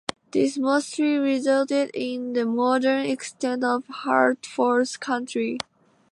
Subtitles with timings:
[0.31, 5.59] This mostly resulted in the modern extent of Hartford County.